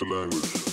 [0.00, 0.69] to language.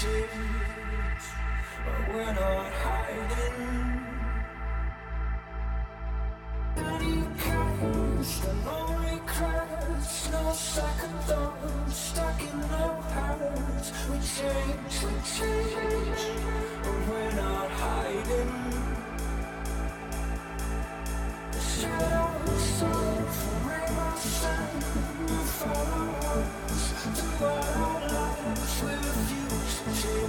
[0.00, 1.24] Tears,
[1.84, 3.58] but we're not hiding.
[6.74, 13.92] Dirty cars, the lonely crowds, no second thoughts, stuck in the past.
[14.08, 16.22] We change, we change,
[16.82, 18.52] but we're not hiding.
[21.52, 24.10] The shadows of forever
[25.60, 26.08] follow
[26.68, 26.84] us
[27.20, 27.99] to our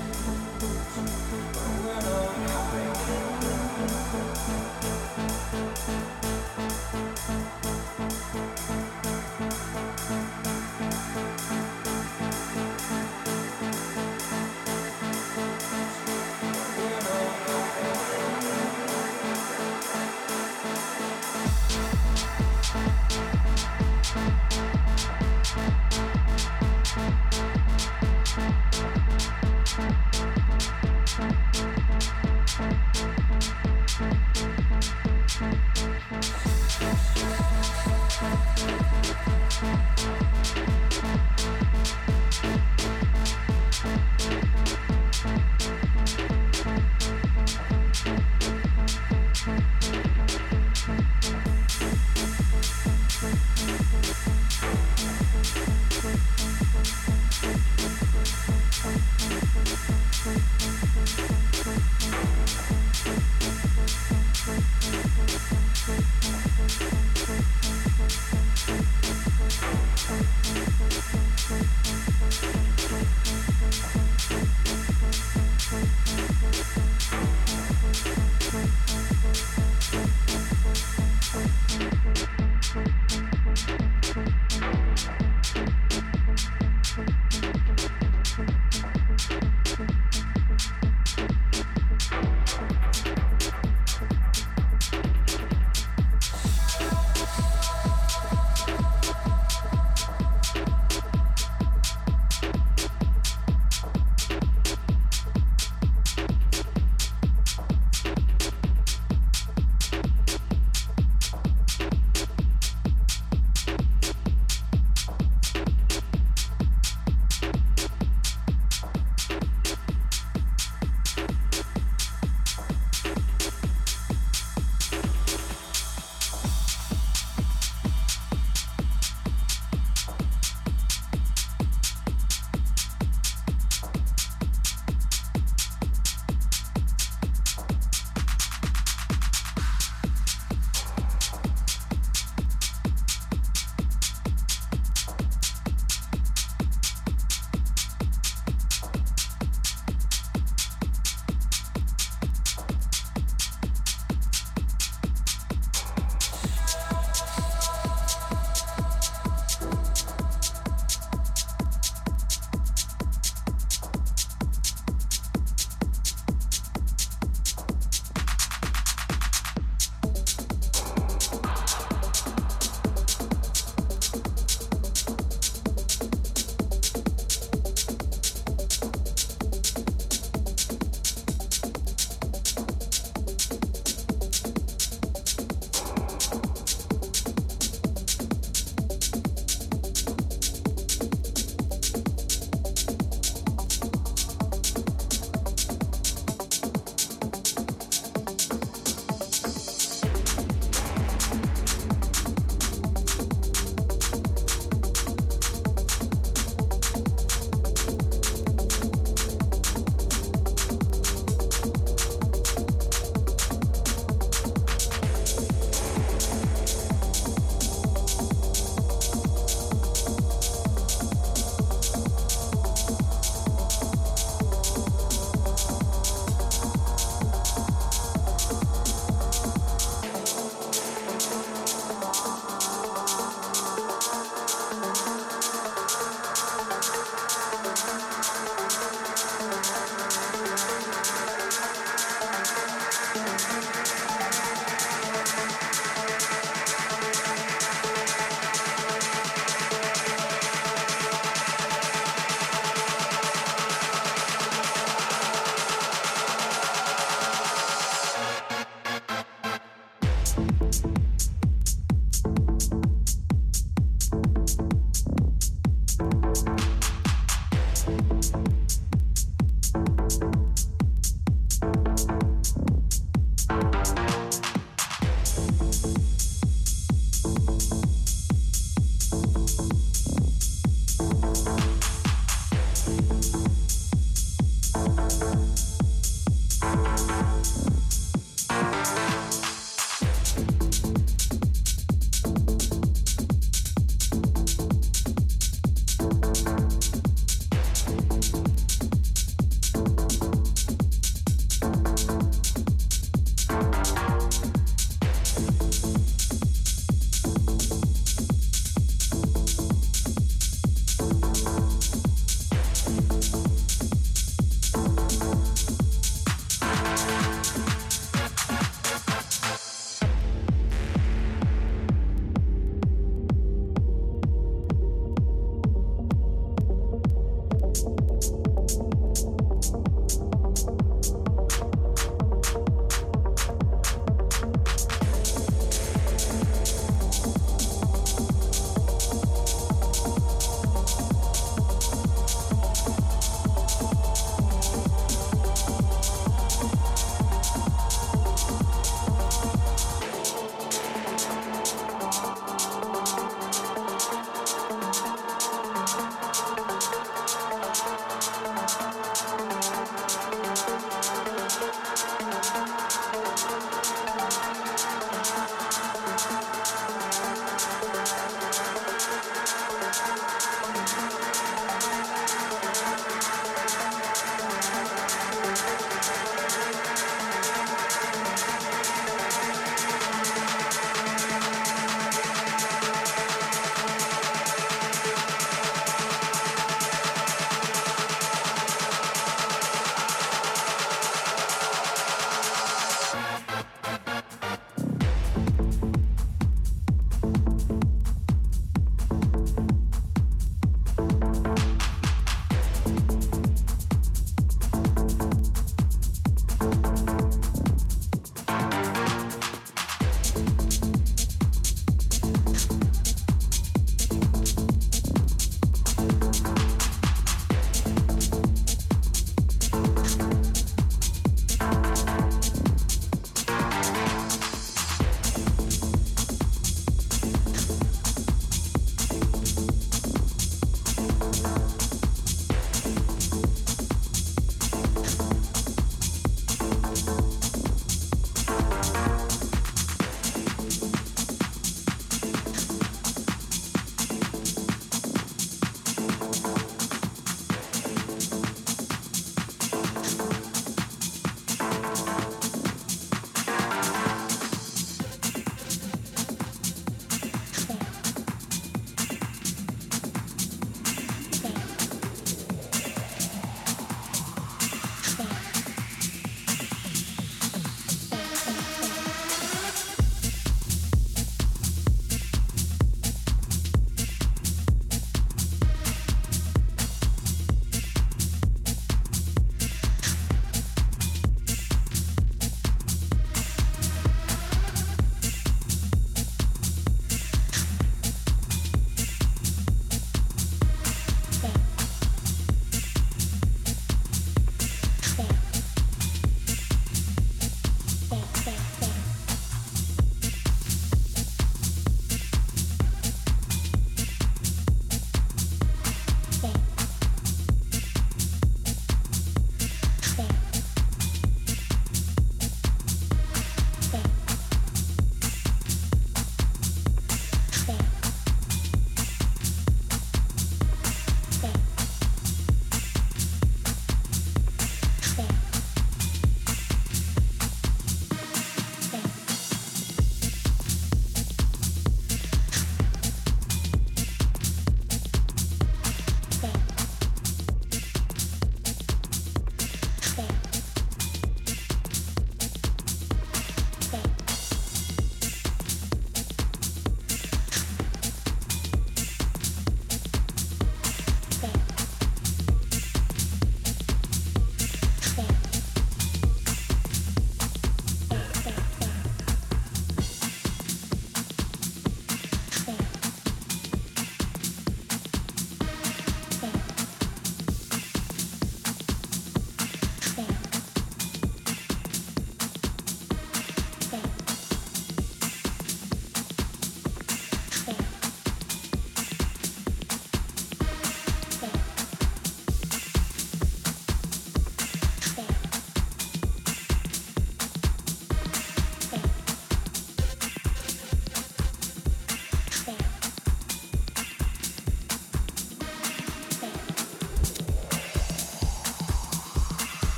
[0.00, 0.39] Thank you.